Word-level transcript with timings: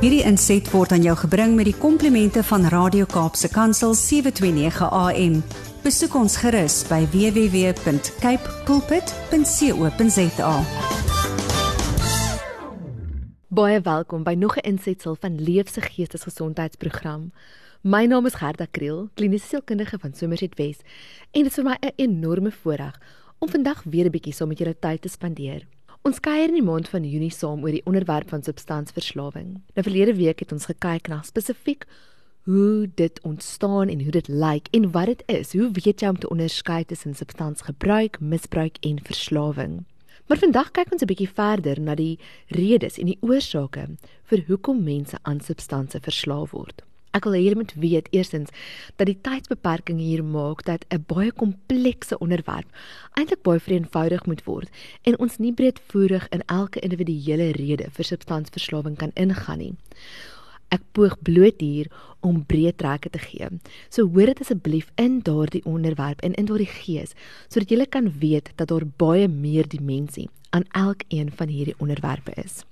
Hierdie 0.00 0.22
inset 0.24 0.70
word 0.72 0.92
aan 0.92 1.02
jou 1.04 1.16
gebring 1.16 1.54
met 1.58 1.64
die 1.68 1.76
komplimente 1.76 2.42
van 2.48 2.64
Radio 2.72 3.04
Kaapse 3.04 3.48
Kansel 3.52 3.94
729 3.94 4.88
AM. 4.88 5.42
Besoek 5.84 6.14
ons 6.14 6.36
gerus 6.40 6.80
by 6.88 7.04
www.cape 7.12 8.54
pulpit.co.za. 8.64 10.54
Baie 13.50 13.80
welkom 13.80 14.22
by 14.22 14.34
nog 14.34 14.56
'n 14.56 14.66
insetsel 14.72 15.16
van 15.20 15.40
Leefse 15.40 15.80
Geestesgesondheidsprogram. 15.80 17.32
My 17.82 18.04
naam 18.06 18.26
is 18.26 18.34
Gerda 18.34 18.66
Kriel, 18.70 19.08
kliniese 19.14 19.46
sielkundige 19.46 19.98
van 19.98 20.14
Somerset 20.14 20.54
Wes, 20.56 20.78
en 21.30 21.42
dit 21.42 21.46
is 21.46 21.54
vir 21.54 21.64
my 21.64 21.76
'n 21.80 21.92
enorme 21.96 22.52
voorreg 22.52 23.00
om 23.38 23.48
vandag 23.48 23.82
weer 23.82 24.04
'n 24.04 24.10
bietjie 24.10 24.32
saam 24.32 24.48
met 24.48 24.58
julle 24.58 24.78
tyd 24.78 25.02
te 25.02 25.08
spandeer. 25.08 25.66
Ons 26.00 26.16
kuier 26.24 26.48
in 26.48 26.56
die 26.56 26.64
maand 26.64 26.86
van 26.88 27.04
Junie 27.04 27.32
saam 27.34 27.60
oor 27.60 27.74
die 27.76 27.84
onderwerp 27.84 28.30
van 28.32 28.40
substansverslawing. 28.40 29.50
Nou 29.76 29.82
verlede 29.84 30.14
week 30.16 30.38
het 30.40 30.52
ons 30.54 30.64
gekyk 30.70 31.10
na 31.12 31.18
spesifiek 31.26 31.84
hoe 32.48 32.88
dit 32.96 33.20
ontstaan 33.28 33.92
en 33.92 34.00
hoe 34.00 34.14
dit 34.16 34.30
lyk 34.32 34.70
en 34.72 34.88
wat 34.94 35.10
dit 35.12 35.22
is. 35.28 35.52
Hoe 35.52 35.68
weet 35.76 36.00
jy 36.00 36.08
om 36.08 36.18
te 36.18 36.30
onderskei 36.32 36.86
tussen 36.88 37.12
substansgebruik, 37.14 38.16
misbruik 38.20 38.80
en 38.80 38.96
verslawing? 39.04 39.82
Maar 40.26 40.40
vandag 40.40 40.70
kyk 40.72 40.92
ons 40.92 41.02
'n 41.02 41.12
bietjie 41.12 41.28
verder 41.28 41.80
na 41.80 41.94
die 41.94 42.18
redes 42.48 42.96
en 42.96 43.06
die 43.06 43.20
oorsake 43.20 43.84
vir 44.24 44.44
hoekom 44.48 44.82
mense 44.82 45.18
aan 45.22 45.40
substansie 45.40 46.00
verslaaf 46.00 46.50
word. 46.50 46.82
Ek 47.10 47.24
wil 47.26 47.34
julle 47.42 47.58
moet 47.58 47.72
weet 47.74 48.08
eerstens 48.14 48.52
dat 48.96 49.08
die 49.10 49.18
tydsbeperking 49.18 49.98
hier 49.98 50.22
maak 50.24 50.62
dat 50.64 50.84
'n 50.94 51.04
baie 51.06 51.32
komplekse 51.32 52.18
onderwerp 52.18 52.68
eintlik 53.18 53.42
baie 53.42 53.60
vereenvoudig 53.60 54.26
moet 54.26 54.44
word 54.44 54.68
en 55.02 55.18
ons 55.18 55.38
nie 55.38 55.52
breedvoerig 55.52 56.28
in 56.28 56.42
elke 56.46 56.80
individuele 56.80 57.50
rede 57.50 57.90
vir 57.90 58.04
substansverslawing 58.04 58.96
kan 58.96 59.10
ingaan 59.14 59.58
nie. 59.58 59.74
Ek 60.70 60.82
poog 60.92 61.18
bloot 61.22 61.60
hier 61.60 61.90
om 62.20 62.44
breë 62.46 62.76
trekke 62.76 63.10
te 63.10 63.18
gee. 63.18 63.48
So 63.88 64.06
hoor 64.06 64.26
dit 64.26 64.40
asseblief 64.40 64.90
in 64.94 65.20
daardie 65.20 65.64
onderwerp 65.64 66.20
en 66.20 66.34
in 66.34 66.46
daardie 66.46 66.70
gees 66.70 67.14
sodat 67.48 67.70
jy 67.70 67.86
kan 67.86 68.12
weet 68.18 68.52
dat 68.56 68.68
daar 68.68 68.86
baie 68.86 69.28
meer 69.28 69.68
dimensie 69.68 70.28
aan 70.50 70.64
elkeen 70.70 71.30
van 71.30 71.48
hierdie 71.48 71.78
onderwerpe 71.78 72.32
is. 72.36 72.64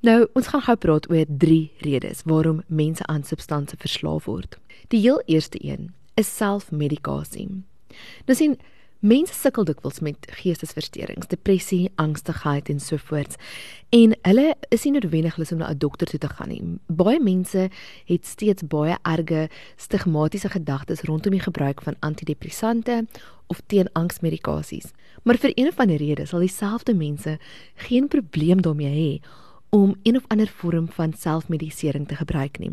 Nou, 0.00 0.26
ons 0.34 0.46
gaan 0.46 0.62
gou 0.62 0.76
praat 0.76 1.10
oor 1.10 1.24
drie 1.28 1.72
redes 1.78 2.22
waarom 2.24 2.62
mense 2.66 3.06
aan 3.06 3.24
substansie 3.24 3.78
verslaaf 3.78 4.24
word. 4.24 4.58
Die 4.88 5.00
heel 5.00 5.22
eerste 5.26 5.58
een 5.64 5.94
is 6.14 6.36
selfmedikasie. 6.36 7.48
Nou 8.26 8.36
sien 8.36 8.58
Mense 9.04 9.34
sukkel 9.36 9.66
dikwels 9.68 10.00
met 10.00 10.24
geestesversteurings, 10.38 11.28
depressie, 11.28 11.90
angstigheid 12.00 12.70
en 12.72 12.80
so 12.80 12.96
voort. 12.96 13.36
En 13.92 14.14
hulle 14.24 14.54
is 14.72 14.86
nie 14.86 14.94
noodwendig 14.94 15.36
lus 15.36 15.52
om 15.52 15.58
na 15.58 15.68
'n 15.70 15.78
dokter 15.78 16.06
toe 16.06 16.18
te 16.18 16.28
gaan 16.28 16.48
nie. 16.48 16.78
Baie 16.88 17.20
mense 17.20 17.68
het 18.06 18.26
steeds 18.26 18.66
baie 18.66 18.96
erge 19.02 19.48
stigmatiese 19.76 20.48
gedagtes 20.48 21.02
rondom 21.02 21.32
die 21.32 21.40
gebruik 21.40 21.82
van 21.82 21.94
antidepressante 22.00 23.06
of 23.46 23.60
teenangsmedikasies. 23.66 24.90
Maar 25.22 25.36
vir 25.36 25.52
een 25.54 25.68
of 25.68 25.78
ander 25.78 25.96
rede 25.96 26.26
sal 26.26 26.40
dieselfde 26.40 26.94
mense 26.94 27.38
geen 27.74 28.08
probleem 28.08 28.62
daarmee 28.62 28.90
hê 28.90 29.26
om 29.76 29.94
een 30.02 30.16
of 30.16 30.24
ander 30.32 30.48
vorm 30.48 30.88
van 30.88 31.12
selfmedisering 31.12 32.08
te 32.08 32.16
gebruik 32.16 32.58
nie. 32.58 32.72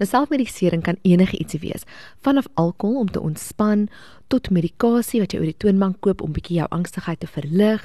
Nou 0.00 0.08
selfmedisering 0.08 0.82
kan 0.82 0.96
enige 1.02 1.38
ietsie 1.38 1.60
wees, 1.60 1.84
vanaf 2.24 2.48
alkohol 2.54 2.98
om 2.98 3.10
te 3.10 3.20
ontspan 3.20 3.86
tot 4.26 4.50
medikasie 4.50 5.20
wat 5.22 5.32
jy 5.32 5.38
oor 5.38 5.50
die 5.52 5.62
toonbank 5.62 6.00
koop 6.02 6.24
om 6.24 6.32
bietjie 6.34 6.56
jou 6.58 6.66
angstigheid 6.74 7.20
te 7.20 7.30
verlig, 7.30 7.84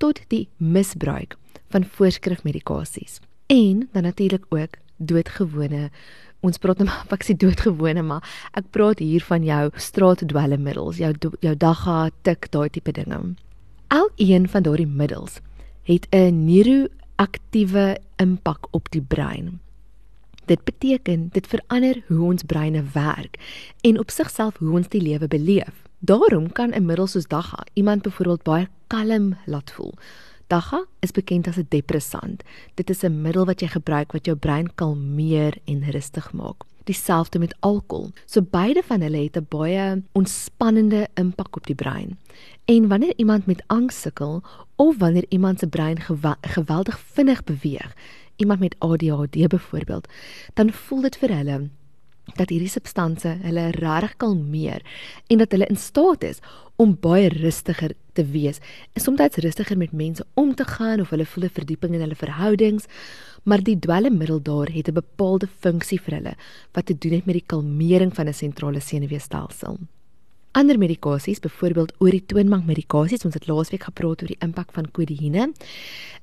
tot 0.00 0.22
die 0.32 0.46
misbruik 0.56 1.36
van 1.74 1.84
voorskrifmedikasies. 1.84 3.20
En 3.52 3.88
dan 3.92 4.08
natuurlik 4.08 4.46
ook 4.48 4.80
doodgewone 4.96 5.90
Ons 6.42 6.58
praat 6.58 6.80
nou 6.80 6.88
maar 6.88 7.06
ek 7.14 7.22
sê 7.22 7.36
doodgewone 7.38 8.02
maar 8.02 8.24
ek 8.58 8.72
praat 8.74 8.98
hier 8.98 9.22
van 9.22 9.44
jou 9.46 9.68
straatdwelmmiddels, 9.78 10.98
jou 10.98 11.12
jou 11.44 11.54
dagga, 11.54 11.98
tik, 12.26 12.48
daai 12.50 12.66
tipe 12.74 12.94
dinge. 12.96 13.20
Elkeen 13.94 14.48
van 14.50 14.66
daardie 14.66 14.88
middels 14.88 15.38
het 15.86 16.08
'n 16.10 16.46
neuroaktiewe 17.18 17.98
impak 18.16 18.66
op 18.70 18.90
die 18.90 19.02
brein. 19.02 19.60
Dit 20.46 20.64
beteken 20.64 21.28
dit 21.32 21.46
verander 21.46 22.02
hoe 22.08 22.30
ons 22.30 22.42
breine 22.42 22.82
werk 22.92 23.38
en 23.82 23.98
op 23.98 24.10
sigself 24.10 24.58
hoe 24.58 24.72
ons 24.72 24.88
die 24.88 25.00
lewe 25.00 25.28
beleef. 25.28 25.84
Daarom 26.00 26.52
kan 26.52 26.72
'n 26.72 26.84
middel 26.84 27.06
soos 27.06 27.26
Dagga 27.26 27.64
iemand 27.74 28.02
byvoorbeeld 28.02 28.42
baie 28.42 28.68
kalm 28.86 29.36
laat 29.46 29.70
voel. 29.70 29.94
Dagga 30.46 30.84
is 31.00 31.10
bekend 31.10 31.46
as 31.48 31.56
'n 31.56 31.66
depressant. 31.68 32.42
Dit 32.74 32.90
is 32.90 33.02
'n 33.04 33.22
middel 33.22 33.46
wat 33.46 33.60
jy 33.60 33.68
gebruik 33.68 34.12
wat 34.12 34.24
jou 34.26 34.36
brein 34.36 34.74
kalmeer 34.74 35.54
en 35.64 35.90
rustig 35.90 36.32
maak. 36.32 36.64
Dieselfde 36.84 37.38
met 37.38 37.56
alkohol. 37.60 38.10
So 38.26 38.42
beide 38.42 38.82
van 38.82 39.00
hulle 39.00 39.22
het 39.22 39.36
'n 39.36 39.46
baie 39.48 40.02
ontspannende 40.12 41.08
impak 41.14 41.56
op 41.56 41.66
die 41.66 41.74
brein. 41.74 42.18
En 42.64 42.88
wanneer 42.88 43.12
iemand 43.16 43.46
met 43.46 43.62
angs 43.66 44.00
sukkel 44.00 44.42
of 44.76 44.98
wanneer 44.98 45.24
iemand 45.28 45.58
se 45.58 45.66
brein 45.66 45.98
geweldig 46.40 46.98
vinnig 46.98 47.44
beweeg, 47.44 47.96
iemand 48.36 48.60
met 48.60 48.76
ADHD 48.78 49.48
byvoorbeeld, 49.48 50.08
dan 50.54 50.72
voel 50.72 51.00
dit 51.00 51.16
vir 51.16 51.36
hulle 51.36 51.70
dat 52.38 52.48
hierdie 52.48 52.70
substansie 52.70 53.34
hulle 53.42 53.70
regtig 53.76 54.16
kalmeer 54.16 54.82
en 55.26 55.38
dat 55.42 55.50
hulle 55.50 55.66
in 55.66 55.76
staat 55.76 56.24
is 56.24 56.40
om 56.76 56.96
baie 57.00 57.28
rustiger 57.28 57.94
te 58.12 58.24
wees. 58.24 58.58
En 58.92 59.00
soms 59.00 59.36
rustiger 59.36 59.78
met 59.78 59.92
mense 59.92 60.26
om 60.34 60.54
te 60.54 60.64
gaan 60.64 61.00
of 61.00 61.10
hulle 61.10 61.26
voel 61.26 61.44
'n 61.44 61.58
verdieping 61.58 61.94
in 61.94 62.00
hulle 62.00 62.14
verhoudings, 62.14 62.84
maar 63.42 63.62
die 63.62 63.78
dwelmmiddel 63.78 64.42
daar 64.42 64.68
het 64.72 64.88
'n 64.88 64.92
bepaalde 64.92 65.48
funksie 65.60 66.00
vir 66.00 66.14
hulle 66.14 66.34
wat 66.72 66.86
te 66.86 66.98
doen 66.98 67.12
het 67.12 67.26
met 67.26 67.34
die 67.34 67.46
kalmering 67.46 68.14
van 68.14 68.28
'n 68.28 68.34
sentrale 68.34 68.80
senuweestelsel. 68.80 69.78
Ander 70.52 70.78
medikasies, 70.78 71.40
byvoorbeeld 71.40 71.94
oor 71.98 72.10
die 72.10 72.26
toonbank 72.26 72.66
medikasies, 72.68 73.24
ons 73.24 73.34
het 73.34 73.46
laasweek 73.48 73.86
gepraat 73.88 74.20
oor 74.22 74.28
die 74.28 74.36
impak 74.44 74.72
van 74.72 74.90
kodeïne 74.90 75.46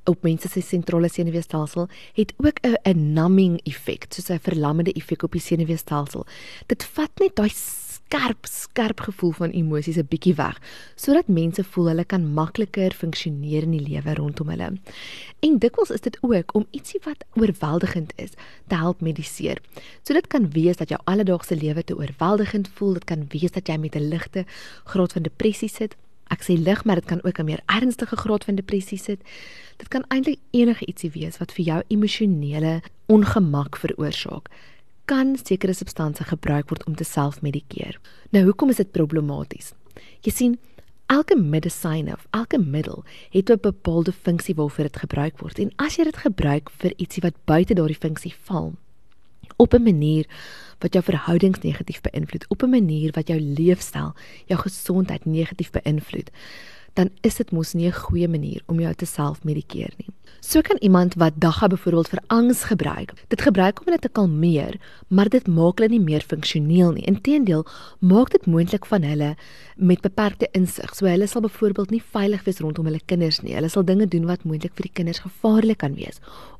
op 0.06 0.21
mense 0.21 0.47
se 0.47 0.61
sentrale 0.61 1.09
senuweestelsel, 1.09 1.88
het 2.13 2.33
ook 2.38 2.59
'n 2.61 3.13
numbing 3.13 3.59
effek, 3.66 4.06
soos 4.09 4.29
'n 4.29 4.39
verlammende 4.39 4.94
effek 4.94 5.23
op 5.23 5.31
die 5.31 5.41
senuweestelsel. 5.41 6.25
Dit 6.67 6.83
vat 6.83 7.11
net 7.19 7.35
daai 7.35 7.50
skerp 8.09 8.45
skerp 8.49 8.99
gevoel 9.05 9.31
van 9.31 9.49
emosies 9.49 9.97
'n 9.97 10.07
bietjie 10.09 10.33
weg 10.35 10.57
sodat 10.95 11.27
mense 11.27 11.63
voel 11.63 11.87
hulle 11.87 12.05
kan 12.05 12.33
makliker 12.33 12.91
funksioneer 12.91 13.63
in 13.63 13.71
die 13.71 13.87
lewe 13.89 14.13
rondom 14.13 14.49
hulle. 14.49 14.77
En 15.39 15.59
dikwels 15.59 15.89
is 15.89 16.01
dit 16.01 16.17
ook 16.21 16.55
om 16.55 16.65
ietsie 16.71 16.99
wat 17.03 17.23
oorweldigend 17.33 18.13
is 18.15 18.31
te 18.67 18.75
help 18.75 19.01
mediseer. 19.01 19.61
So 20.03 20.13
dit 20.13 20.27
kan 20.27 20.51
wees 20.51 20.77
dat 20.77 20.89
jou 20.89 21.01
alledaagse 21.03 21.55
lewe 21.55 21.83
te 21.83 21.97
oorweldigend 21.97 22.69
voel, 22.73 22.93
dit 22.93 23.03
kan 23.03 23.27
wees 23.29 23.51
dat 23.51 23.67
jy 23.67 23.77
met 23.77 23.95
'n 23.95 24.09
ligte 24.09 24.45
graad 24.83 25.13
van 25.13 25.21
depressie 25.21 25.69
sit. 25.69 25.95
Ek 26.29 26.41
sê 26.41 26.57
lig, 26.57 26.85
maar 26.85 26.95
dit 26.95 27.05
kan 27.05 27.23
ook 27.23 27.39
'n 27.39 27.45
meer 27.45 27.61
ernstige 27.65 28.15
graad 28.15 28.43
van 28.43 28.55
depressie 28.55 28.97
sit. 28.97 29.19
Dit 29.77 29.87
kan 29.87 30.03
eintlik 30.07 30.39
enige 30.51 30.85
ietsie 30.85 31.11
wees 31.11 31.37
wat 31.37 31.51
vir 31.51 31.65
jou 31.65 31.83
emosionele 31.87 32.81
ongemak 33.05 33.77
veroorsaak 33.77 34.49
kan 35.09 35.37
sekere 35.41 35.73
substansies 35.73 36.29
gebruik 36.29 36.69
word 36.69 36.83
om 36.85 36.95
te 36.95 37.07
selfmedikeer. 37.07 37.97
Nou 38.35 38.43
hoekom 38.45 38.69
is 38.69 38.81
dit 38.81 38.91
problematies? 38.93 39.71
Jy 40.25 40.33
sien, 40.33 40.57
elke 41.09 41.37
medisyne 41.39 42.13
of 42.13 42.27
elke 42.37 42.59
middel 42.61 43.01
het 43.33 43.49
'n 43.49 43.57
bepaalde 43.61 44.11
funksie 44.11 44.55
waarvoor 44.55 44.85
dit 44.85 44.97
gebruik 44.97 45.39
word. 45.39 45.59
En 45.59 45.71
as 45.75 45.95
jy 45.95 46.03
dit 46.03 46.17
gebruik 46.17 46.69
vir 46.69 46.93
ietsie 46.97 47.21
wat 47.21 47.33
buite 47.45 47.73
daardie 47.73 47.97
funksie 47.97 48.33
val, 48.43 48.73
op 49.57 49.73
'n 49.73 49.83
manier 49.83 50.25
wat 50.79 50.93
jou 50.93 51.03
verhoudings 51.03 51.59
negatief 51.59 52.01
beïnvloed, 52.01 52.45
op 52.47 52.63
'n 52.63 52.69
manier 52.69 53.11
wat 53.11 53.27
jou 53.27 53.39
leefstyl, 53.39 54.13
jou 54.45 54.59
gesondheid 54.59 55.25
negatief 55.25 55.71
beïnvloed, 55.71 56.29
dan 56.94 57.09
is 57.22 57.35
dit 57.35 57.51
mos 57.51 57.73
nie 57.73 57.88
'n 57.88 57.91
goeie 57.94 58.27
manier 58.27 58.61
om 58.67 58.79
jou 58.79 58.94
te 58.94 59.05
selfmedikeer 59.05 59.91
nie. 59.97 60.13
So 60.41 60.61
kan 60.61 60.77
iemand 60.79 61.13
wat 61.13 61.33
dagga 61.35 61.67
byvoorbeeld 61.67 62.09
vir 62.09 62.19
angs 62.27 62.63
gebruik, 62.63 63.13
dit 63.27 63.41
gebruik 63.41 63.80
om 63.80 63.86
hulle 63.86 64.00
te 64.00 64.09
kalmeer, 64.09 64.80
maar 65.07 65.30
dit 65.30 65.47
maak 65.47 65.77
hulle 65.77 65.89
nie 65.89 66.00
meer 66.00 66.21
funksioneel 66.21 66.91
nie. 66.91 67.06
Inteendeel, 67.06 67.65
maak 68.00 68.30
dit 68.30 68.45
moontlik 68.45 68.86
van 68.86 69.03
hulle 69.03 69.36
met 69.75 70.01
beperkte 70.01 70.47
insig. 70.51 70.95
So 70.95 71.06
hulle 71.06 71.27
sal 71.27 71.41
byvoorbeeld 71.41 71.89
nie 71.89 72.03
veilig 72.12 72.44
wees 72.44 72.59
rondom 72.59 72.86
hulle 72.86 73.01
kinders 73.06 73.41
nie. 73.41 73.53
Hulle 73.53 73.69
sal 73.69 73.83
dinge 73.83 74.07
doen 74.07 74.25
wat 74.25 74.44
moontlik 74.44 74.74
vir 74.75 74.83
die 74.83 74.94
kinders 74.94 75.19
gevaarlik 75.19 75.77
kan 75.77 75.95
wees 75.95 76.19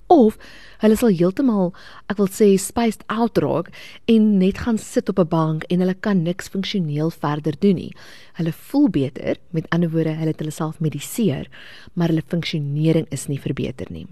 of 0.10 0.38
hulle 0.84 0.98
sal 1.00 1.14
heeltemal 1.14 1.72
ek 2.12 2.20
wil 2.20 2.30
sê 2.34 2.50
spaced 2.60 3.06
out 3.08 3.38
raak 3.44 3.70
en 4.12 4.30
net 4.42 4.64
gaan 4.66 4.78
sit 4.78 5.10
op 5.10 5.20
'n 5.20 5.30
bank 5.30 5.66
en 5.70 5.80
hulle 5.80 5.94
kan 5.94 6.24
niks 6.24 6.50
funksioneel 6.50 7.12
verder 7.12 7.56
doen 7.60 7.76
nie. 7.76 7.94
Hulle 8.34 8.52
voel 8.52 8.90
beter, 8.90 9.38
met 9.52 9.70
ander 9.70 9.90
woorde, 9.90 10.16
hulle 10.20 10.34
het 10.34 10.40
hulle 10.40 10.52
self 10.52 10.80
mediseer, 10.80 11.48
maar 11.94 12.08
hulle 12.08 12.24
funksionering 12.26 13.06
is 13.12 13.28
nie 13.28 13.40
verbeter 13.40 13.88
nie. 13.90 14.08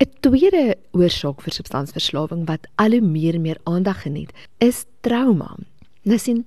'n 0.00 0.10
Tweede 0.20 0.76
oorsaak 0.92 1.42
vir 1.42 1.52
substansverslawing 1.52 2.46
wat 2.46 2.66
al 2.76 2.90
hoe 2.90 3.00
meer 3.00 3.34
en 3.34 3.42
meer 3.42 3.60
aandag 3.64 4.02
geniet, 4.02 4.32
is 4.58 4.86
trauma. 5.00 5.56
Nou 6.02 6.18
sien, 6.18 6.44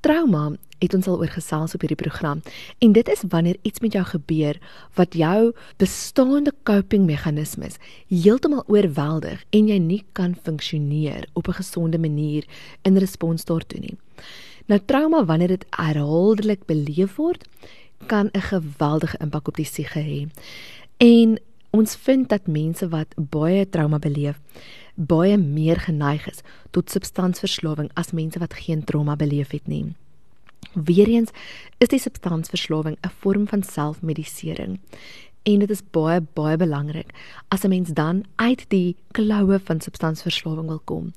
Trauma 0.00 0.52
het 0.78 0.94
ons 0.94 1.06
al 1.08 1.18
oor 1.22 1.32
gesels 1.32 1.74
op 1.74 1.80
hierdie 1.80 1.98
program 1.98 2.42
en 2.84 2.92
dit 2.92 3.08
is 3.08 3.22
wanneer 3.32 3.56
iets 3.62 3.80
met 3.80 3.92
jou 3.96 4.04
gebeur 4.04 4.58
wat 4.94 5.14
jou 5.14 5.52
bestaande 5.80 6.52
coping 6.68 7.06
meganismes 7.08 7.78
heeltemal 8.12 8.64
oorweldig 8.66 9.44
en 9.50 9.70
jy 9.72 9.78
nie 9.78 10.02
kan 10.12 10.36
funksioneer 10.48 11.28
op 11.32 11.48
'n 11.48 11.60
gesonde 11.62 11.98
manier 11.98 12.44
in 12.82 12.98
respons 12.98 13.44
daartoe 13.44 13.80
nie. 13.80 13.96
Nou 14.66 14.80
trauma 14.84 15.24
wanneer 15.24 15.48
dit 15.48 15.66
herhaaldelik 15.70 16.66
beleef 16.66 17.16
word, 17.16 17.44
kan 18.06 18.28
'n 18.32 18.40
geweldige 18.40 19.18
impak 19.18 19.48
op 19.48 19.56
die 19.56 19.64
siege 19.64 20.00
hê. 20.00 20.28
En 20.96 21.38
ons 21.70 21.96
vind 21.96 22.28
dat 22.28 22.46
mense 22.46 22.88
wat 22.88 23.14
baie 23.16 23.68
trauma 23.68 23.98
beleef, 23.98 24.40
baie 24.94 25.36
meer 25.36 25.80
geneig 25.80 26.26
is 26.28 26.42
tot 26.70 26.90
substansverslawing 26.90 27.90
as 27.94 28.12
mense 28.12 28.38
wat 28.38 28.54
geen 28.54 28.84
trauma 28.84 29.16
beleef 29.16 29.50
het 29.50 29.66
nie. 29.66 29.94
Weereens 30.72 31.30
is 31.78 31.88
die 31.88 32.00
substansverslawing 32.00 32.96
'n 33.00 33.12
vorm 33.20 33.46
van 33.46 33.62
selfmedisering. 33.62 34.80
En 35.42 35.58
dit 35.58 35.70
is 35.70 35.82
baie 35.90 36.20
baie 36.34 36.56
belangrik 36.56 37.14
as 37.48 37.64
'n 37.64 37.68
mens 37.68 37.88
dan 37.88 38.24
uit 38.36 38.64
die 38.68 38.96
kloue 39.12 39.58
van 39.58 39.80
substansverslawing 39.80 40.68
wil 40.68 40.80
kom, 40.84 41.12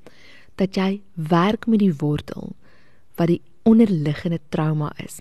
dat 0.55 0.75
jy 0.75 1.01
werk 1.13 1.67
met 1.67 1.79
die 1.79 1.93
wortel 1.93 2.55
wat 3.15 3.27
die 3.27 3.41
onderliggende 3.63 4.39
trauma 4.49 4.91
is. 5.03 5.19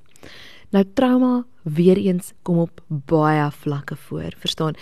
Nou 0.70 0.84
trauma 0.94 1.46
weereens 1.62 2.32
kom 2.42 2.58
op 2.58 2.82
baie 2.86 3.50
vlakke 3.50 3.96
voor, 3.96 4.34
verstaan? 4.38 4.74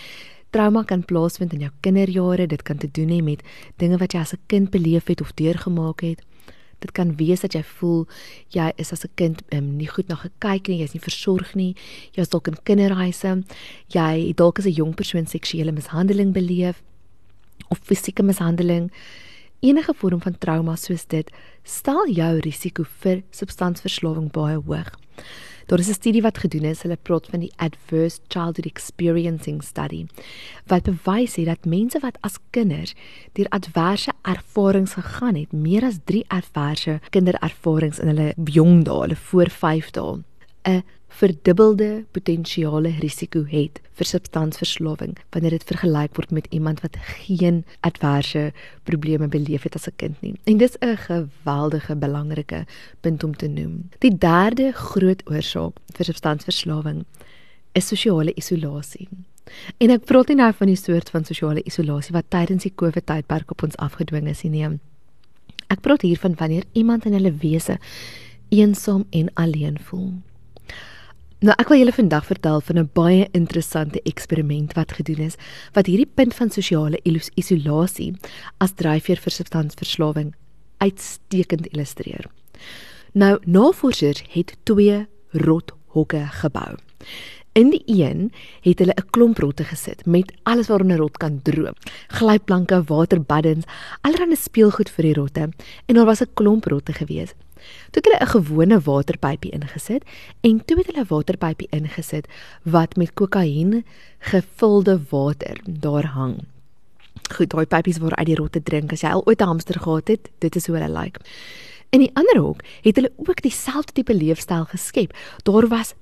Trauma 0.49 0.83
kan 0.83 1.03
plaasvind 1.05 1.53
in 1.53 1.59
jou 1.59 1.71
kinderjare, 1.81 2.47
dit 2.47 2.61
kan 2.63 2.77
te 2.77 2.87
doen 2.91 3.09
hê 3.09 3.21
met 3.23 3.43
dinge 3.77 3.97
wat 3.97 4.13
jy 4.13 4.19
as 4.19 4.33
'n 4.33 4.39
kind 4.47 4.69
beleef 4.69 5.07
het 5.07 5.21
of 5.21 5.33
deurgemaak 5.33 6.01
het. 6.01 6.21
Dit 6.79 6.91
kan 6.91 7.15
wees 7.15 7.41
dat 7.41 7.53
jy 7.53 7.63
voel 7.63 8.07
jy 8.53 8.71
is 8.77 8.91
as 8.91 9.03
'n 9.03 9.11
kind 9.15 9.41
um, 9.53 9.77
nie 9.77 9.87
goed 9.87 10.07
na 10.07 10.15
gekyk 10.15 10.67
nie, 10.67 10.79
jy's 10.79 10.93
nie 10.93 11.01
versorg 11.01 11.55
nie. 11.55 11.75
Jy's 12.13 12.29
dalk 12.29 12.47
in 12.47 12.57
kinderhuise. 12.63 13.43
Jy 13.87 14.33
dalk 14.35 14.59
as 14.59 14.65
'n 14.65 14.73
jong 14.73 14.95
persoon 14.95 15.25
seksuele 15.25 15.71
mishandeling 15.71 16.33
beleef 16.33 16.83
of 17.69 17.79
fisieke 17.79 18.23
mishandeling. 18.23 18.91
Enige 19.59 19.93
vorm 19.93 20.21
van 20.21 20.37
trauma 20.37 20.75
soos 20.75 21.05
dit 21.05 21.31
stel 21.63 22.07
jou 22.09 22.39
risiko 22.39 22.83
vir 22.83 23.23
substansverslawing 23.31 24.31
baie 24.31 24.55
hoog. 24.55 24.91
Daar 25.67 25.79
is 25.79 25.87
'n 25.87 25.93
studie 25.93 26.21
wat 26.21 26.37
gedoen 26.37 26.63
is, 26.63 26.81
hulle 26.81 26.97
praat 27.01 27.27
van 27.27 27.39
die 27.39 27.51
Adverse 27.55 28.19
Childhood 28.27 28.65
Experiencing 28.65 29.63
Study, 29.63 30.05
wat 30.65 30.83
bewys 30.83 31.35
het 31.35 31.45
dat 31.45 31.65
mense 31.65 31.99
wat 31.99 32.17
as 32.21 32.37
kinders 32.49 32.93
deur 33.31 33.49
adverse 33.49 34.11
ervarings 34.21 34.93
gegaan 34.93 35.35
het, 35.35 35.51
meer 35.51 35.83
as 35.83 35.97
3 36.03 36.23
adverse 36.27 36.99
kinderervarings 37.09 37.99
in 37.99 38.07
hulle 38.07 38.33
jong 38.43 38.83
dae, 38.83 38.99
hulle 39.01 39.15
voor 39.15 39.49
5 39.49 39.91
dae, 39.91 40.23
'n 40.63 40.83
verdubbelde 41.17 42.05
potensiale 42.13 42.91
risiko 43.01 43.41
het 43.49 43.79
vir 43.97 44.09
substansverslawing 44.11 45.15
wanneer 45.33 45.55
dit 45.55 45.65
vergelyk 45.71 46.13
word 46.19 46.33
met 46.37 46.47
iemand 46.53 46.83
wat 46.83 46.97
geen 47.25 47.63
adverse 47.87 48.51
probleme 48.89 49.27
beleef 49.27 49.65
het 49.65 49.75
as 49.75 49.87
'n 49.87 49.95
kind 49.95 50.21
nie. 50.21 50.35
En 50.45 50.57
dis 50.57 50.77
'n 50.79 50.97
geweldige 50.97 51.95
belangrike 51.95 52.65
punt 53.01 53.23
om 53.23 53.35
te 53.35 53.47
noem. 53.47 53.89
Die 53.99 54.17
derde 54.17 54.71
groot 54.71 55.21
oorsaak 55.29 55.73
vir 55.93 56.05
substansverslawing 56.05 57.05
is 57.73 57.87
sosiale 57.87 58.33
isolasie. 58.33 59.07
En 59.77 59.89
ek 59.89 60.05
praat 60.05 60.27
nie 60.27 60.35
nou 60.35 60.53
van 60.53 60.67
die 60.67 60.75
soort 60.75 61.09
van 61.09 61.25
sosiale 61.25 61.63
isolasie 61.63 62.13
wat 62.13 62.29
tydens 62.29 62.63
die 62.63 62.75
COVID 62.75 63.05
tydperk 63.05 63.51
op 63.51 63.63
ons 63.63 63.77
afgedwing 63.77 64.27
is 64.27 64.43
nie. 64.43 64.79
Ek 65.67 65.81
praat 65.81 66.01
hier 66.01 66.17
van 66.17 66.35
wanneer 66.35 66.63
iemand 66.71 67.05
in 67.05 67.13
hulle 67.13 67.33
wese 67.33 67.77
eensaam 68.49 69.05
en 69.09 69.33
alleen 69.33 69.79
voel. 69.79 70.13
Nou 71.37 71.53
ek 71.61 71.69
wil 71.69 71.77
julle 71.77 71.93
vandag 71.93 72.25
vertel 72.25 72.61
van 72.65 72.79
'n 72.79 72.89
baie 72.93 73.27
interessante 73.31 74.01
eksperiment 74.01 74.73
wat 74.73 74.91
gedoen 74.91 75.19
is 75.29 75.35
wat 75.73 75.85
hierdie 75.85 76.09
punt 76.13 76.33
van 76.33 76.49
sosiale 76.49 76.97
isolasie 77.35 78.15
as 78.57 78.73
dryfveer 78.73 79.21
vir 79.21 79.31
substansverslawing 79.31 80.33
uitstekend 80.77 81.67
illustreer. 81.67 82.25
Nou 83.13 83.37
navorsers 83.45 84.23
het 84.29 84.57
twee 84.63 85.05
rothokke 85.31 86.25
gebou. 86.41 86.75
In 87.57 87.71
die 87.73 87.81
een 87.85 88.31
het 88.61 88.79
hulle 88.79 88.93
'n 88.93 89.09
klomp 89.09 89.37
rotte 89.37 89.63
gesit 89.63 90.05
met 90.05 90.33
alles 90.43 90.67
waaronder 90.67 90.97
'n 90.97 90.99
rot 90.99 91.17
kan 91.17 91.39
droom. 91.41 91.73
Glyplanke, 92.07 92.83
waterbaddens, 92.83 93.65
allerlei 94.01 94.35
speelgoed 94.35 94.89
vir 94.89 95.03
die 95.03 95.13
rotte 95.13 95.49
en 95.85 95.95
daar 95.95 96.05
was 96.05 96.21
'n 96.21 96.33
klomp 96.33 96.65
rotte 96.65 96.93
gewees. 96.93 97.33
Toe 97.91 98.01
het 98.01 98.05
hulle 98.05 98.19
'n 98.21 98.33
gewone 98.35 98.79
waterpypie 98.79 99.51
ingesit 99.51 100.03
en 100.41 100.65
toe 100.65 100.77
het 100.77 100.85
hulle 100.85 101.01
'n 101.01 101.07
waterpypie 101.07 101.67
ingesit 101.69 102.27
wat 102.63 102.95
met 102.95 103.13
kokain 103.13 103.85
gevulde 104.19 105.01
water 105.09 105.57
daar 105.65 106.05
hang. 106.05 106.35
Goed, 107.35 107.49
daai 107.49 107.65
pypies 107.65 107.97
waar 107.97 108.15
uit 108.15 108.25
die 108.25 108.35
rotte 108.35 108.63
drink. 108.63 108.91
As 108.91 109.01
jy 109.01 109.09
al 109.09 109.25
ooit 109.25 109.41
'n 109.41 109.47
hamster 109.47 109.79
gehad 109.79 110.07
het, 110.07 110.29
dit 110.37 110.55
is 110.55 110.67
hoe 110.67 110.77
hulle 110.77 110.99
lyk. 110.99 111.03
Like. 111.03 111.19
In 111.89 111.99
die 111.99 112.11
ander 112.13 112.37
hoek 112.37 112.61
het 112.81 112.95
hulle 112.95 113.11
ook 113.15 113.41
dieselfde 113.41 113.93
tipe 113.93 114.13
leefstyl 114.13 114.65
geskep. 114.65 115.15
Daar 115.43 115.67
was 115.67 115.93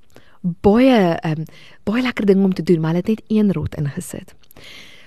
baie 0.46 1.16
ehm 1.16 1.40
um, 1.40 1.44
baie 1.84 2.02
lekker 2.02 2.26
ding 2.26 2.44
om 2.44 2.54
te 2.54 2.62
doen, 2.62 2.80
maar 2.80 2.94
hulle 2.94 3.04
het 3.04 3.08
net 3.08 3.22
een 3.26 3.52
rot 3.52 3.74
ingesit. 3.74 4.34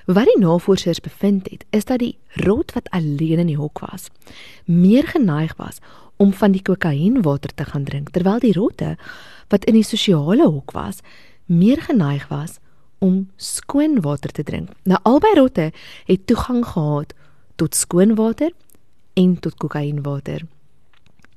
Wat 0.06 0.26
die 0.26 0.40
navorsers 0.42 1.00
bevind 1.00 1.50
het, 1.52 1.66
is 1.70 1.86
dat 1.86 2.00
die 2.00 2.18
rot 2.34 2.74
wat 2.74 2.90
alleen 2.90 3.40
in 3.40 3.52
die 3.52 3.60
hok 3.60 3.80
was, 3.80 4.08
meer 4.66 5.08
geneig 5.08 5.54
was 5.58 5.78
om 6.18 6.34
van 6.34 6.52
die 6.52 6.62
kokainwater 6.62 7.54
te 7.54 7.66
gaan 7.66 7.84
drink, 7.84 8.10
terwyl 8.10 8.40
die 8.40 8.54
rotte 8.54 8.96
wat 9.48 9.66
in 9.66 9.78
die 9.78 9.86
sosiale 9.86 10.48
hok 10.48 10.72
was, 10.72 11.04
meer 11.46 11.82
geneig 11.82 12.28
was 12.28 12.58
om 13.00 13.30
skoon 13.36 14.02
water 14.02 14.32
te 14.32 14.44
drink. 14.44 14.70
Nou 14.84 15.00
albei 15.04 15.34
rotte 15.38 15.72
het 16.06 16.26
toegang 16.28 16.66
gehad 16.66 17.14
tot 17.56 17.76
skoon 17.76 18.16
water 18.16 18.52
en 19.14 19.40
tot 19.40 19.56
kokainwater. 19.58 20.46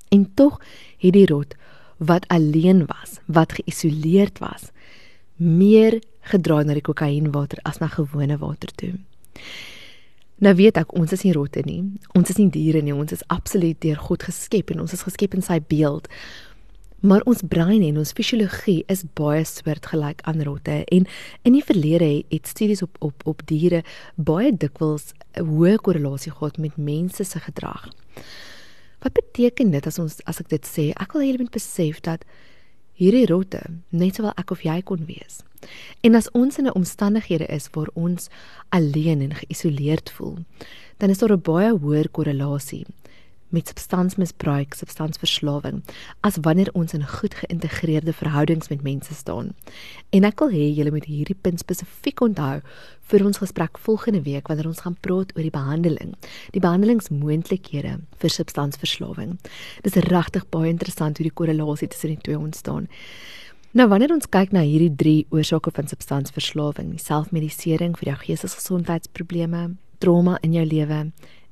En 0.08 0.30
tog 0.34 0.60
het 0.98 1.12
die 1.12 1.26
rot 1.26 1.54
wat 2.02 2.26
alleen 2.28 2.86
was, 2.86 3.18
wat 3.26 3.54
geïsoleerd 3.58 4.38
was, 4.42 4.70
meer 5.36 6.00
gedraai 6.30 6.64
na 6.66 6.76
die 6.78 6.84
kokainwater 6.86 7.60
as 7.68 7.78
na 7.82 7.88
gewone 7.90 8.38
water 8.38 8.70
toe. 8.78 8.94
Nou 10.42 10.54
weet 10.58 10.78
ek 10.80 10.94
ons 10.98 11.12
is 11.14 11.22
nie 11.22 11.34
rotte 11.36 11.62
nie. 11.66 11.82
Ons 12.18 12.32
is 12.32 12.38
nie 12.40 12.48
diere 12.50 12.80
nie. 12.82 12.94
Ons 12.94 13.14
is 13.14 13.22
absoluut 13.30 13.78
deur 13.82 14.00
God 14.08 14.24
geskep 14.26 14.72
en 14.74 14.82
ons 14.82 14.94
is 14.94 15.04
geskep 15.06 15.36
in 15.38 15.44
sy 15.46 15.60
beeld. 15.70 16.08
Maar 17.02 17.22
ons 17.30 17.42
brein 17.50 17.82
en 17.82 17.98
ons 17.98 18.14
fisiologie 18.14 18.82
is 18.90 19.04
baie 19.18 19.42
soortgelyk 19.46 20.22
aan 20.30 20.42
rotte 20.46 20.82
en 20.94 21.06
in 21.46 21.56
die 21.56 21.64
verlede 21.66 22.10
het 22.30 22.50
studies 22.50 22.82
op 22.86 22.98
op 23.02 23.26
op 23.26 23.42
diere 23.46 23.82
baie 24.14 24.50
dikwels 24.54 25.14
'n 25.38 25.46
hoë 25.46 25.76
korrelasie 25.82 26.32
gehad 26.32 26.58
met 26.58 26.76
mense 26.76 27.24
se 27.24 27.38
gedrag. 27.38 27.90
Wat 29.02 29.12
beteken 29.12 29.70
dit 29.70 29.86
as 29.86 29.98
ons 29.98 30.20
as 30.30 30.40
ek 30.40 30.48
dit 30.48 30.66
sê? 30.66 30.90
Ek 30.94 31.12
wil 31.12 31.22
hê 31.22 31.30
julle 31.30 31.44
moet 31.44 31.54
besef 31.54 32.00
dat 32.06 32.24
hierdie 32.98 33.26
rotte 33.26 33.62
net 33.90 34.18
sowel 34.18 34.34
ek 34.38 34.52
of 34.54 34.62
jy 34.62 34.78
kon 34.86 35.06
wees. 35.08 35.42
En 36.06 36.14
as 36.18 36.30
ons 36.38 36.58
in 36.58 36.66
'n 36.66 36.78
omstandighede 36.78 37.46
is 37.46 37.70
waar 37.74 37.90
ons 37.94 38.28
alleen 38.70 39.20
en 39.22 39.34
geïsoleerd 39.34 40.10
voel, 40.10 40.38
dan 40.98 41.10
is 41.10 41.18
daar 41.18 41.32
'n 41.32 41.42
baie 41.42 41.72
hoër 41.72 42.08
korrelasie 42.08 42.86
met 43.52 43.68
substansmisbruik, 43.68 44.74
substansverslawing 44.74 45.82
as 46.20 46.38
wanneer 46.40 46.70
ons 46.78 46.94
in 46.96 47.04
goed 47.06 47.34
geïntegreerde 47.34 48.12
verhoudings 48.16 48.68
met 48.72 48.82
mense 48.82 49.14
staan. 49.14 49.52
En 50.10 50.24
ek 50.28 50.40
wil 50.40 50.52
hê 50.54 50.70
julle 50.72 50.94
moet 50.94 51.08
hierdie 51.08 51.36
punt 51.36 51.60
spesifiek 51.60 52.24
onthou 52.24 52.60
vir 53.12 53.26
ons 53.26 53.42
gesprek 53.42 53.78
volgende 53.84 54.22
week 54.24 54.48
wanneer 54.48 54.70
ons 54.70 54.82
gaan 54.86 54.96
praat 55.04 55.34
oor 55.36 55.44
die 55.44 55.54
behandeling, 55.54 56.16
die 56.56 56.64
behandelingsmoontlikhede 56.64 57.98
vir 58.22 58.34
substansverslawing. 58.38 59.36
Dit 59.84 59.96
is 59.96 60.08
regtig 60.08 60.48
baie 60.50 60.72
interessant 60.72 61.20
hoe 61.20 61.28
die 61.28 61.38
korrelasie 61.42 61.90
tussen 61.92 62.16
die 62.16 62.24
twee 62.24 62.38
ontstaan. 62.38 62.88
Nou 63.72 63.86
wanneer 63.88 64.12
ons 64.12 64.28
kyk 64.28 64.50
na 64.52 64.60
hierdie 64.68 64.92
drie 65.00 65.20
oorsake 65.32 65.70
van 65.72 65.86
substansverslawing, 65.88 66.90
selfmedisering 67.00 67.94
vir 67.96 68.10
jou 68.10 68.16
geestesgesondheidsprobleme, 68.26 69.62
trauma 70.04 70.36
in 70.44 70.52
jou 70.58 70.64
lewe 70.68 70.98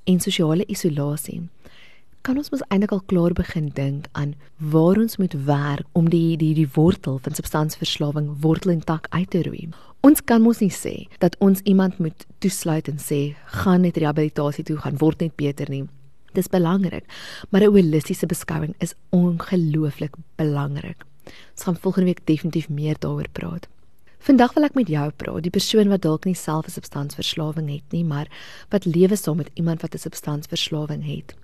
en 0.05 0.21
sosiale 0.21 0.67
isolasie, 0.69 1.39
kan 2.23 2.37
ons 2.37 2.51
mos 2.53 2.65
eintlik 2.69 2.93
al 2.93 3.03
klaar 3.11 3.33
begin 3.37 3.69
dink 3.77 4.09
aan 4.13 4.35
waar 4.73 4.99
ons 5.01 5.17
moet 5.17 5.35
werk 5.47 5.87
om 5.93 6.11
die 6.13 6.37
die 6.37 6.53
die 6.55 6.69
wortel 6.75 7.19
van 7.25 7.35
substansverslawing 7.35 8.29
wortel 8.45 8.75
en 8.75 8.85
tak 8.85 9.07
uit 9.11 9.31
te 9.31 9.43
roei. 9.47 9.69
Ons 10.05 10.21
kan 10.25 10.43
mos 10.43 10.61
nie 10.61 10.73
sê 10.73 11.09
dat 11.25 11.37
ons 11.45 11.61
iemand 11.65 11.99
moet 11.99 12.27
toesluit 12.39 12.89
en 12.89 13.01
sê 13.01 13.21
gaan 13.63 13.85
net 13.85 13.97
rehabilitasie 13.97 14.65
toe 14.65 14.79
gaan 14.81 15.01
word 15.01 15.21
net 15.21 15.37
beter 15.37 15.69
nie. 15.73 15.87
Dis 16.37 16.49
belangrik, 16.49 17.05
maar 17.51 17.63
'n 17.63 17.73
holistiese 17.75 18.27
beskouing 18.27 18.75
is 18.79 18.95
ongelooflik 19.11 20.15
belangrik. 20.37 21.05
Ons 21.57 21.65
gaan 21.65 21.77
volgende 21.77 22.07
week 22.07 22.27
definitief 22.27 22.69
meer 22.69 22.97
daaroor 22.99 23.29
praat. 23.33 23.69
Vandag 24.19 24.53
wil 24.55 24.65
ek 24.65 24.75
met 24.75 24.89
jou 24.89 25.11
praat, 25.17 25.43
die 25.43 25.51
persoon 25.51 25.89
wat 25.89 26.03
dalk 26.03 26.25
nie 26.25 26.35
self 26.35 26.67
'n 26.67 26.71
substansverslawing 26.71 27.71
het 27.71 27.93
nie, 27.93 28.05
maar 28.05 28.29
wat 28.69 28.85
lewe 28.85 29.17
saam 29.17 29.37
met 29.37 29.51
iemand 29.55 29.81
wat 29.83 29.95
'n 29.95 29.99
substansverslawing 29.99 31.05
het. 31.05 31.35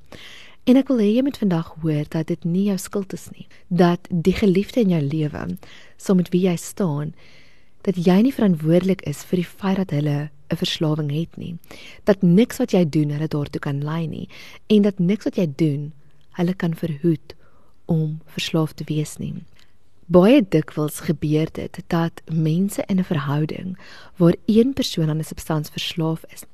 En 0.67 0.75
ek 0.75 0.89
wil 0.91 0.99
hê 0.99 1.13
jy 1.15 1.23
moet 1.23 1.37
vandag 1.39 1.69
hoor 1.79 2.09
dat 2.11 2.27
dit 2.27 2.45
nie 2.45 2.65
jou 2.67 2.79
skuld 2.83 3.13
is 3.15 3.29
nie. 3.31 3.45
Dat 3.71 4.09
die 4.11 4.35
geliefde 4.35 4.83
in 4.83 4.97
jou 4.97 5.03
lewe, 5.03 5.43
saam 5.97 6.19
met 6.19 6.33
wie 6.35 6.43
jy 6.49 6.57
staan, 6.59 7.13
dat 7.87 8.01
jy 8.03 8.17
nie 8.27 8.35
verantwoordelik 8.35 9.05
is 9.07 9.23
vir 9.31 9.45
die 9.45 9.47
feit 9.47 9.79
dat 9.79 9.95
hulle 9.95 10.17
'n 10.51 10.59
verslawing 10.59 11.11
het 11.15 11.37
nie. 11.37 11.55
Dat 12.05 12.23
niks 12.23 12.59
wat 12.59 12.73
jy 12.73 12.83
doen 12.85 13.11
hulle 13.11 13.29
daartoe 13.29 13.61
kan 13.61 13.85
lei 13.85 14.07
nie 14.07 14.29
en 14.67 14.83
dat 14.83 14.99
niks 14.99 15.25
wat 15.25 15.37
jy 15.37 15.47
doen 15.57 15.93
hulle 16.33 16.55
kan 16.55 16.75
verhoed 16.75 17.35
om 17.87 18.21
verslaaf 18.27 18.73
te 18.73 18.85
wees 18.87 19.17
nie. 19.19 19.35
Baie 20.07 20.43
dikwels 20.43 21.01
gebeur 21.01 21.47
dit 21.53 21.79
dat 21.87 22.23
mense 22.27 22.83
in 22.89 22.99
'n 22.99 23.05
verhouding 23.05 23.79
waar 24.17 24.35
een 24.47 24.73
persoon 24.73 25.11
aan 25.11 25.19
'n 25.19 25.25
substans 25.25 25.71
verslaaf 25.71 26.25
is, 26.35 26.45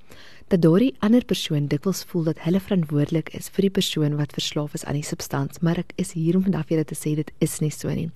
dat 0.52 0.60
daardie 0.60 0.92
ander 1.00 1.24
persoon 1.24 1.64
dikwels 1.72 2.02
voel 2.10 2.26
dat 2.26 2.42
hulle 2.44 2.60
verantwoordelik 2.60 3.30
is 3.36 3.46
vir 3.54 3.64
die 3.64 3.72
persoon 3.78 4.18
wat 4.18 4.34
verslaaf 4.36 4.74
is 4.76 4.84
aan 4.84 4.98
die 4.98 5.06
substans, 5.06 5.62
maar 5.64 5.80
ek 5.80 5.94
is 6.02 6.12
hier 6.12 6.36
om 6.36 6.44
vandag 6.44 6.68
weer 6.68 6.84
te 6.84 6.98
sê 6.98 7.14
dit 7.16 7.30
is 7.40 7.54
nie 7.64 7.72
so 7.72 7.88
nie. 7.88 8.10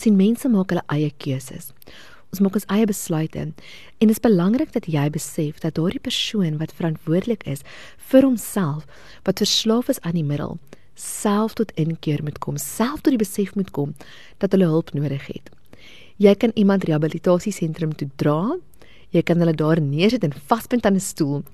sien 0.00 0.16
mense 0.16 0.48
maak 0.48 0.72
hulle 0.72 0.84
eie 0.88 1.12
keuses. 1.20 1.74
Ons 2.32 2.40
maak 2.40 2.56
ons 2.56 2.66
eie 2.72 2.88
besluite 2.88 3.38
en 3.38 3.52
dit 4.00 4.14
is 4.16 4.22
belangrik 4.24 4.72
dat 4.72 4.88
jy 4.88 5.04
besef 5.12 5.60
dat 5.60 5.76
daardie 5.76 6.00
persoon 6.00 6.56
wat 6.56 6.72
verantwoordelik 6.72 7.44
is 7.44 7.60
vir 8.10 8.24
homself, 8.24 8.88
wat 9.28 9.44
verslaaf 9.44 9.92
is 9.92 10.00
aan 10.00 10.16
die 10.16 10.24
middel, 10.24 10.56
self 10.96 11.52
tot 11.60 11.74
inkeer 11.76 12.24
moet 12.24 12.40
kom, 12.40 12.56
self 12.56 13.04
tot 13.04 13.12
die 13.12 13.20
besef 13.20 13.52
moet 13.60 13.74
kom 13.76 13.92
dat 14.40 14.56
hulle 14.56 14.72
hulp 14.72 14.96
nodig 14.96 15.28
het. 15.28 15.52
Jy 16.16 16.32
kan 16.34 16.56
iemand 16.56 16.88
rehabilitasiesentrum 16.88 17.92
toe 17.92 18.08
dra 18.16 18.56
Jy 19.14 19.22
kan 19.22 19.38
hulle 19.38 19.54
daar 19.54 19.78
neersit 19.78 20.24
en 20.26 20.34
vaspind 20.50 20.86
aan 20.86 20.96
'n 20.98 21.00
stoel. 21.00 21.44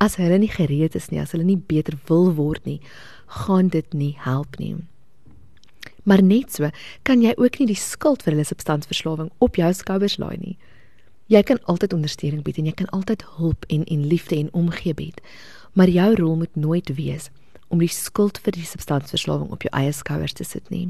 As 0.00 0.16
hulle 0.16 0.38
nie 0.40 0.50
gereed 0.50 0.96
is 0.96 1.10
nie, 1.12 1.20
as 1.20 1.34
hulle 1.36 1.44
nie 1.44 1.58
beter 1.60 1.98
wil 2.08 2.30
word 2.38 2.64
nie, 2.64 2.80
gaan 3.44 3.68
dit 3.68 3.92
nie 3.94 4.14
help 4.24 4.56
nie. 4.58 4.78
Maar 6.08 6.22
net 6.24 6.54
so 6.56 6.70
kan 7.04 7.22
jy 7.22 7.34
ook 7.36 7.58
nie 7.60 7.68
die 7.70 7.78
skuld 7.78 8.24
vir 8.24 8.34
hulle 8.34 8.48
substansverslawing 8.48 9.28
op 9.44 9.60
jou 9.60 9.68
skouers 9.76 10.16
laai 10.18 10.38
nie. 10.40 10.56
Jy 11.30 11.42
kan 11.46 11.60
altyd 11.70 11.92
ondersteuning 11.94 12.42
bied 12.46 12.58
en 12.58 12.70
jy 12.70 12.74
kan 12.80 12.88
altyd 12.96 13.22
hulp 13.36 13.68
en 13.68 13.84
en 13.84 14.06
liefde 14.08 14.38
en 14.38 14.48
omgee 14.56 14.96
bied. 14.96 15.20
Maar 15.78 15.92
jou 15.92 16.08
rol 16.18 16.36
moet 16.40 16.56
nooit 16.56 16.88
wees 16.96 17.28
om 17.70 17.78
die 17.78 17.92
skuld 17.92 18.40
vir 18.42 18.56
die 18.56 18.66
substansverslawing 18.66 19.52
op 19.54 19.62
jou 19.62 19.70
eie 19.76 19.92
skouers 19.94 20.34
te 20.34 20.44
sit 20.44 20.66
nie. 20.74 20.88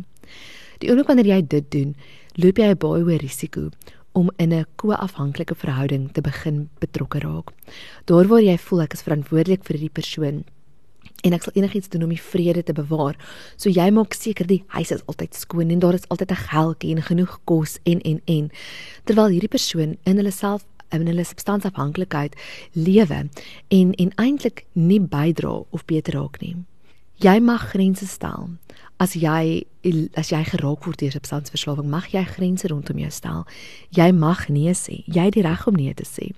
Die 0.81 0.89
oomblik 0.89 1.11
wanneer 1.11 1.29
jy 1.29 1.41
dit 1.45 1.67
doen, 1.75 1.95
loop 2.41 2.57
jy 2.57 2.71
'n 2.71 2.79
baie 2.79 3.03
hoë 3.05 3.21
risiko 3.21 3.69
om 4.13 4.31
in 4.37 4.53
'n 4.53 4.67
ko-afhanklike 4.77 5.55
verhouding 5.55 6.13
te 6.13 6.21
begin 6.21 6.69
betrokke 6.79 7.19
raak. 7.19 7.53
Daar 8.05 8.27
waar 8.27 8.43
jy 8.43 8.59
voel 8.59 8.83
ek 8.83 8.93
is 8.93 9.03
verantwoordelik 9.03 9.65
vir 9.65 9.77
hierdie 9.77 9.93
persoon 9.93 10.45
en 11.25 11.33
ek 11.33 11.43
sal 11.43 11.53
enigiets 11.55 11.89
doen 11.89 12.03
om 12.03 12.09
die 12.09 12.23
vrede 12.23 12.63
te 12.63 12.73
bewaar. 12.73 13.17
So 13.57 13.71
jy 13.71 13.91
maak 13.91 14.15
seker 14.15 14.47
die 14.47 14.65
huis 14.67 14.91
is 14.91 15.05
altyd 15.07 15.35
skoon 15.35 15.71
en 15.71 15.79
daar 15.79 15.95
is 15.95 16.09
altyd 16.09 16.31
'n 16.33 16.45
geldjie 16.51 16.97
en 16.97 17.03
genoeg 17.03 17.39
kos 17.45 17.79
en 17.85 18.01
en 18.01 18.21
en 18.25 18.51
terwyl 19.05 19.29
hierdie 19.29 19.49
persoon 19.57 19.97
in 20.05 20.17
hulle 20.17 20.33
self 20.33 20.65
in 20.91 21.07
hulle 21.07 21.25
substansafhanklikheid 21.25 22.35
lewe 22.73 23.29
en 23.69 23.95
en 23.95 24.13
eintlik 24.17 24.65
nie 24.73 25.01
bydra 25.01 25.63
of 25.71 25.85
beter 25.85 26.15
raak 26.15 26.41
nie. 26.41 26.57
Jy 27.21 27.37
mag 27.45 27.67
grense 27.69 28.07
stel. 28.09 28.47
As 28.97 29.13
jy 29.13 29.67
as 30.17 30.31
jy 30.33 30.39
geraak 30.49 30.87
word 30.87 31.03
deur 31.03 31.13
substansverslawing, 31.13 31.91
mag 31.93 32.07
jy 32.15 32.23
grense 32.25 32.69
rondom 32.73 32.97
jou 33.03 33.11
stel. 33.13 33.43
Jy 33.93 34.07
mag 34.17 34.47
nee 34.49 34.73
sê. 34.73 35.03
Jy 35.05 35.27
het 35.29 35.37
die 35.37 35.45
reg 35.45 35.67
om 35.69 35.77
nee 35.77 35.93
te 35.93 36.07
sê. 36.09 36.31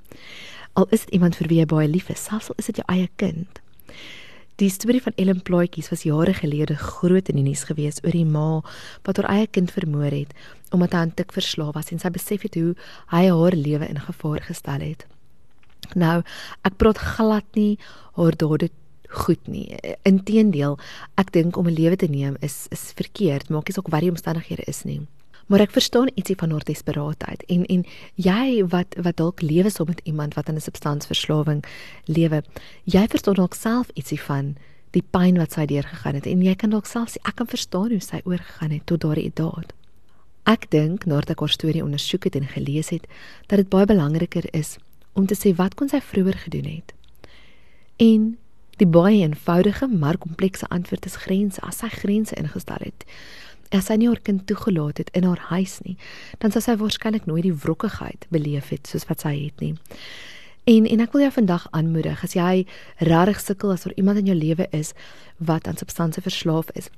Al 0.75 0.89
is 0.91 1.05
dit 1.07 1.21
iemand 1.21 1.39
vir 1.39 1.51
wie 1.53 1.61
jy 1.61 1.69
baie 1.71 1.87
lief 1.87 2.11
is, 2.11 2.25
selfs 2.27 2.51
al 2.51 2.59
is 2.59 2.71
dit 2.73 2.83
jou 2.83 2.87
eie 2.91 3.07
kind. 3.23 3.62
Die 4.59 4.73
storie 4.75 5.05
van 5.05 5.15
Ellen 5.23 5.45
Plaatjies 5.47 5.93
was 5.95 6.03
jare 6.03 6.35
gelede 6.35 6.75
groot 6.75 7.31
in 7.31 7.39
die 7.39 7.47
nuus 7.47 7.62
gewees 7.71 8.03
oor 8.03 8.19
die 8.19 8.27
ma 8.27 8.61
wat 9.07 9.23
haar 9.23 9.31
eie 9.31 9.47
kind 9.55 9.71
vermoor 9.71 10.11
het 10.11 10.35
omdat 10.75 10.97
hy 10.97 11.07
aan 11.07 11.15
tik 11.15 11.35
verslaaf 11.37 11.77
was 11.79 11.95
en 11.95 12.03
sy 12.03 12.11
besef 12.11 12.43
het 12.49 12.59
hoe 12.59 12.75
hy 13.15 13.27
haar 13.31 13.55
lewe 13.55 13.87
in 13.87 14.03
gevaar 14.03 14.43
gestel 14.51 14.83
het. 14.83 15.07
Nou, 15.95 16.23
ek 16.67 16.79
praat 16.81 16.99
glad 16.99 17.47
nie 17.55 17.77
haar 18.17 18.35
dade 18.39 18.73
goed 19.12 19.47
nie. 19.47 19.76
Inteendeel, 20.09 20.78
ek 21.21 21.33
dink 21.33 21.57
om 21.57 21.69
'n 21.69 21.76
lewe 21.76 21.97
te 21.97 22.09
neem 22.09 22.37
is 22.40 22.66
is 22.71 22.92
verkeerd, 22.97 23.50
maak 23.50 23.69
nie 23.69 23.75
saak 23.75 23.88
wat 23.88 24.00
die 24.00 24.11
omstandighede 24.11 24.64
is 24.66 24.85
nie. 24.85 25.00
Maar 25.47 25.61
ek 25.61 25.71
verstaan 25.71 26.09
ietsie 26.14 26.37
van 26.37 26.50
haar 26.50 26.64
desperaatheid 26.64 27.42
en 27.49 27.64
en 27.66 27.85
jy 28.14 28.64
wat 28.64 28.95
wat 28.97 29.16
dalk 29.16 29.42
lewe 29.42 29.71
saam 29.71 29.87
met 29.87 30.00
iemand 30.04 30.35
wat 30.35 30.49
aan 30.49 30.57
'n 30.57 30.61
substansverslawing 30.61 31.64
lewe, 32.04 32.42
jy 32.85 33.07
verstaan 33.09 33.35
dalk 33.35 33.54
self 33.54 33.90
ietsie 33.95 34.21
van 34.21 34.57
die 34.90 35.04
pyn 35.11 35.37
wat 35.37 35.52
sy 35.52 35.66
deurgegaan 35.66 36.14
het 36.14 36.26
en 36.26 36.42
jy 36.42 36.54
kan 36.54 36.71
dalk 36.71 36.87
self 36.87 37.11
sê 37.11 37.19
ek 37.28 37.37
kan 37.37 37.47
verstaan 37.47 37.90
hoe 37.90 38.00
sy 38.00 38.21
oorgegaan 38.25 38.71
het 38.71 38.87
tot 38.87 39.00
daardie 39.00 39.33
daad. 39.35 39.73
Ek 40.45 40.71
dink 40.71 41.07
nadat 41.07 41.31
ek 41.31 41.40
haar 41.40 41.54
storie 41.54 41.85
ondersoek 41.85 42.25
het 42.25 42.37
en 42.37 42.49
gelees 42.50 42.90
het, 42.90 43.07
dat 43.47 43.62
dit 43.62 43.69
baie 43.69 43.87
belangriker 43.87 44.49
is 44.52 44.76
om 45.12 45.26
te 45.26 45.37
sê 45.38 45.54
wat 45.54 45.76
kon 45.78 45.88
sy 45.88 46.00
vroeër 46.00 46.38
gedoen 46.47 46.66
het. 46.66 46.95
En 48.02 48.38
Die 48.81 48.87
baie 48.88 49.21
eenvoudige 49.21 49.87
maar 49.88 50.19
komplekse 50.19 50.69
antwoord 50.69 51.05
is 51.05 51.17
grense. 51.17 51.61
As 51.61 51.83
sy 51.83 51.88
grense 51.93 52.37
ingestel 52.41 52.81
het, 52.81 53.05
as 53.73 53.88
sy 53.88 53.97
nie 54.00 54.09
haar 54.09 54.21
kind 54.25 54.47
toegelaat 54.49 55.00
het 55.00 55.11
in 55.17 55.26
haar 55.29 55.41
huis 55.52 55.79
nie, 55.85 55.97
dan 56.41 56.52
sou 56.52 56.62
sy 56.64 56.76
waarskynlik 56.81 57.26
nooit 57.29 57.45
die 57.47 57.57
wrokkigheid 57.57 58.26
beleef 58.33 58.71
het 58.73 58.88
soos 58.88 59.09
wat 59.09 59.25
sy 59.25 59.35
het 59.37 59.61
nie. 59.64 59.75
En 60.69 60.87
en 60.87 61.02
ek 61.02 61.12
wil 61.12 61.25
jou 61.26 61.33
vandag 61.35 61.67
aanmoedig 61.75 62.23
as 62.25 62.37
jy 62.38 62.64
regtig 63.02 63.41
sukkel 63.43 63.75
as 63.75 63.85
daar 63.85 63.97
iemand 63.99 64.23
in 64.23 64.31
jou 64.31 64.38
lewe 64.38 64.69
is 64.71 64.93
wat 65.38 65.67
aan 65.67 65.76
substansie 65.81 66.23
verslaaf 66.23 66.71
is. 66.79 66.88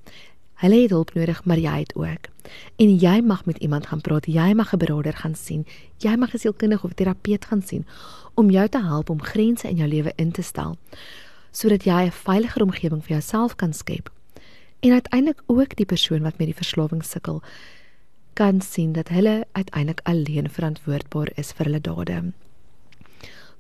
Hulle 0.62 0.83
het 0.85 0.93
hulp 0.95 1.14
nodig, 1.14 1.40
maar 1.45 1.59
jy 1.59 1.78
het 1.81 1.95
ook. 1.99 2.28
En 2.78 2.93
jy 3.00 3.21
mag 3.25 3.45
met 3.45 3.59
iemand 3.59 3.87
gaan 3.90 4.00
praat, 4.00 4.26
jy 4.26 4.52
mag 4.54 4.75
'n 4.75 4.78
beraader 4.78 5.16
gaan 5.16 5.35
sien, 5.35 5.66
jy 5.99 6.14
mag 6.16 6.35
'n 6.35 6.38
sielkundige 6.38 6.87
of 6.87 6.95
terapeut 6.95 7.45
gaan 7.45 7.62
sien 7.62 7.87
om 8.35 8.50
jou 8.50 8.69
te 8.69 8.83
help 8.83 9.11
om 9.11 9.23
grense 9.23 9.69
in 9.69 9.76
jou 9.76 9.88
lewe 9.88 10.12
in 10.16 10.31
te 10.31 10.43
stel 10.43 10.78
sodat 11.54 11.87
jy 11.87 12.02
'n 12.06 12.11
veiliger 12.11 12.62
omgewing 12.62 13.02
vir 13.02 13.16
jouself 13.16 13.56
kan 13.56 13.73
skep. 13.73 14.11
En 14.80 14.92
uiteindelik 14.92 15.42
ook 15.46 15.76
die 15.76 15.87
persoon 15.87 16.23
wat 16.23 16.38
met 16.38 16.46
die 16.46 16.61
verslawing 16.62 17.04
sukkel 17.04 17.42
kan 18.32 18.61
sien 18.61 18.92
dat 18.92 19.08
hulle 19.08 19.46
uiteindelik 19.52 20.00
alleen 20.02 20.50
verantwoordbaar 20.50 21.28
is 21.34 21.52
vir 21.52 21.66
hulle 21.66 21.80
dade. 21.80 22.32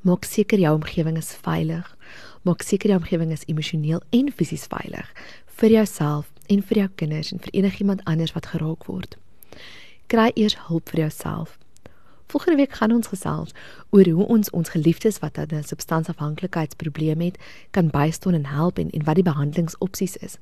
Maak 0.00 0.24
seker 0.24 0.58
jou 0.58 0.74
omgewing 0.74 1.16
is 1.16 1.32
veilig. 1.32 1.96
Maak 2.42 2.62
seker 2.62 2.88
jou 2.88 2.98
omgewing 2.98 3.32
is 3.32 3.46
emosioneel 3.46 4.02
en 4.10 4.32
fisies 4.32 4.66
veilig 4.66 5.08
vir 5.54 5.70
jouself 5.70 6.30
en 6.46 6.62
vir 6.62 6.78
jou 6.78 6.88
kinders 6.94 7.32
en 7.32 7.38
vir 7.38 7.54
enigiemand 7.54 8.04
anders 8.04 8.32
wat 8.34 8.46
geraak 8.46 8.86
word. 8.90 9.16
Kry 10.06 10.32
eers 10.34 10.56
hulp 10.66 10.90
vir 10.90 11.06
jouself. 11.06 11.58
Volgende 12.34 12.56
week 12.56 12.72
gaan 12.72 12.92
ons 12.92 13.06
gesels 13.06 13.52
oor 13.90 14.08
hoe 14.10 14.26
ons 14.26 14.50
ons 14.50 14.68
geliefdes 14.68 15.18
wat 15.22 15.38
'n 15.38 15.62
substansafhanklikheidsprobleem 15.62 17.20
het, 17.20 17.38
kan 17.70 17.90
bystaan 17.90 18.34
en 18.34 18.46
help 18.46 18.78
en, 18.78 18.90
en 18.90 19.04
wat 19.04 19.14
die 19.14 19.24
behandelingsopsies 19.24 20.16
is. 20.16 20.36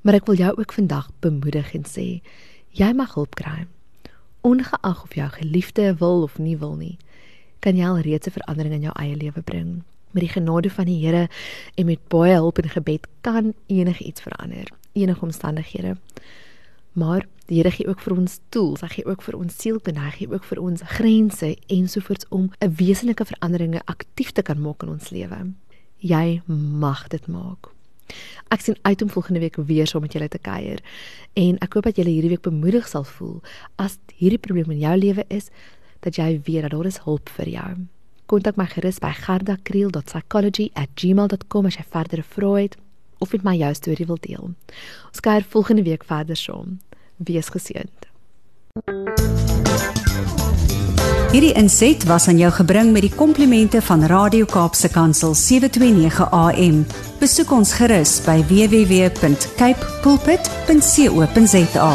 Maar 0.00 0.14
ek 0.14 0.26
wil 0.26 0.34
jou 0.34 0.58
ook 0.58 0.72
vandag 0.72 1.10
bemoedig 1.20 1.74
en 1.74 1.84
sê, 1.86 2.22
jy 2.70 2.92
mag 2.92 3.14
hulp 3.14 3.34
kry. 3.34 3.66
Ongeag 4.40 5.02
of 5.02 5.14
jou 5.14 5.28
geliefde 5.28 5.94
wil 5.94 6.22
of 6.22 6.38
nie 6.38 6.58
wil 6.58 6.74
nie, 6.74 6.98
kan 7.58 7.76
jy 7.76 7.86
al 7.86 7.98
reeds 7.98 8.26
'n 8.26 8.38
verandering 8.38 8.74
in 8.74 8.82
jou 8.90 8.94
eie 8.98 9.16
lewe 9.16 9.42
bring. 9.42 9.82
Met 10.10 10.22
die 10.22 10.32
genade 10.40 10.70
van 10.70 10.84
die 10.84 11.06
Here 11.06 11.28
en 11.74 11.86
met 11.86 12.08
baie 12.08 12.34
hulp 12.34 12.58
en 12.58 12.68
gebed 12.68 13.06
kan 13.20 13.54
enigiets 13.66 14.20
verander, 14.20 14.66
enige 14.92 15.22
omstandighede. 15.22 15.96
Maar 16.92 17.26
die 17.46 17.56
Here 17.56 17.70
gee 17.70 17.88
ook 17.88 18.00
vir 18.00 18.16
ons 18.16 18.38
tools, 18.48 18.80
hy 18.80 18.88
gee 18.88 19.08
ook 19.08 19.22
vir 19.22 19.36
ons 19.36 19.58
sielkunde, 19.58 20.00
hy 20.00 20.10
gee 20.16 20.32
ook 20.32 20.44
vir 20.44 20.60
ons 20.60 20.82
grense 20.96 21.56
ensovoorts 21.66 22.26
om 22.30 22.50
'n 22.60 22.74
wesenlike 22.76 23.24
veranderinge 23.24 23.80
aktief 23.84 24.32
te 24.32 24.42
kan 24.42 24.60
maak 24.60 24.82
in 24.82 24.88
ons 24.88 25.10
lewe. 25.10 25.52
Jy 25.98 26.42
mag 26.46 27.08
dit 27.08 27.26
maak. 27.26 27.68
Ek 28.48 28.60
sien 28.60 28.76
uit 28.82 29.02
om 29.02 29.10
volgende 29.10 29.40
week 29.40 29.56
weer 29.56 29.86
saam 29.86 30.02
met 30.02 30.12
julle 30.12 30.28
te 30.28 30.38
kuier 30.38 30.80
en 31.32 31.58
ek 31.58 31.72
hoop 31.72 31.84
dat 31.84 31.96
julle 31.96 32.10
hierdie 32.10 32.30
week 32.34 32.42
bemoedig 32.42 32.88
sal 32.88 33.04
voel 33.04 33.40
as 33.76 33.98
hierdie 34.18 34.38
probleem 34.38 34.70
in 34.70 34.78
jou 34.78 34.96
lewe 34.96 35.24
is 35.28 35.50
dat 36.00 36.16
jy 36.18 36.40
weet 36.44 36.62
dat 36.62 36.70
daar 36.70 36.86
is 36.86 36.98
hulp 37.06 37.28
vir 37.38 37.48
jou. 37.48 37.76
Kontak 38.26 38.56
my 38.56 38.66
gerus 38.66 38.98
by 38.98 39.12
gardakriel.psychology@gmail.com 39.12 41.66
as 41.66 41.76
jy 41.76 41.84
verdere 41.88 42.22
vrae 42.22 42.62
het 42.62 42.76
of 43.22 43.32
met 43.36 43.46
my 43.46 43.56
jou 43.56 43.72
storie 43.78 44.06
wil 44.06 44.18
deel. 44.20 44.50
Ons 45.12 45.22
kyk 45.22 45.46
volgende 45.54 45.86
week 45.86 46.04
verder 46.08 46.36
saam. 46.36 46.80
Wees 47.22 47.52
geseënd. 47.54 48.08
Hierdie 51.32 51.54
inset 51.56 52.04
was 52.04 52.26
aan 52.28 52.36
jou 52.36 52.50
gebring 52.52 52.90
met 52.92 53.06
die 53.06 53.14
komplimente 53.16 53.80
van 53.86 54.04
Radio 54.04 54.44
Kaapse 54.44 54.90
Kansel 54.92 55.32
729 55.34 56.28
AM. 56.28 56.82
Besoek 57.22 57.54
ons 57.56 57.72
gerus 57.78 58.18
by 58.26 58.42
www.cape 58.50 59.92
pulpit.co.za. 60.04 61.92